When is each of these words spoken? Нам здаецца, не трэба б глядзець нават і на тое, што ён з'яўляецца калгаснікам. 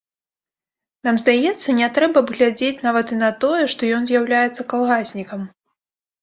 Нам 1.07 1.15
здаецца, 1.23 1.75
не 1.79 1.89
трэба 1.97 2.23
б 2.29 2.35
глядзець 2.37 2.81
нават 2.87 3.13
і 3.17 3.19
на 3.23 3.29
тое, 3.45 3.61
што 3.75 3.91
ён 3.99 4.09
з'яўляецца 4.13 4.67
калгаснікам. 4.75 5.47